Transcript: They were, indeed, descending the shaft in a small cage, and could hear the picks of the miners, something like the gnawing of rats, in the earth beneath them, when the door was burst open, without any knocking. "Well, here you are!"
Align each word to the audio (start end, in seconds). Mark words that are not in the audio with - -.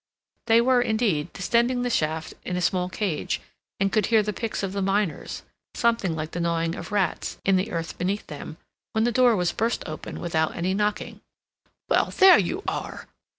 They 0.47 0.61
were, 0.61 0.81
indeed, 0.81 1.31
descending 1.31 1.83
the 1.83 1.91
shaft 1.91 2.33
in 2.43 2.55
a 2.57 2.61
small 2.61 2.89
cage, 2.89 3.39
and 3.79 3.91
could 3.91 4.07
hear 4.07 4.23
the 4.23 4.33
picks 4.33 4.63
of 4.63 4.73
the 4.73 4.81
miners, 4.81 5.43
something 5.75 6.15
like 6.15 6.31
the 6.31 6.39
gnawing 6.39 6.73
of 6.73 6.91
rats, 6.91 7.37
in 7.45 7.55
the 7.55 7.69
earth 7.71 7.99
beneath 7.99 8.25
them, 8.25 8.57
when 8.93 9.03
the 9.03 9.11
door 9.11 9.35
was 9.35 9.51
burst 9.51 9.87
open, 9.87 10.19
without 10.19 10.55
any 10.55 10.73
knocking. 10.73 11.21
"Well, 11.87 12.09
here 12.09 12.39
you 12.39 12.63
are!" 12.67 13.07